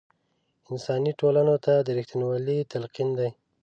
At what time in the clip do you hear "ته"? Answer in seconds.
1.65-1.73